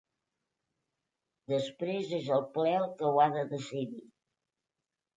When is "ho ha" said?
3.13-3.31